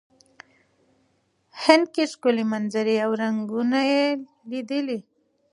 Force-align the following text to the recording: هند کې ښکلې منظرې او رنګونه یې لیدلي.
هند 1.63 1.85
کې 1.93 2.03
ښکلې 2.13 2.43
منظرې 2.53 2.95
او 3.05 3.11
رنګونه 3.21 3.79
یې 3.91 4.05
لیدلي. 4.51 4.99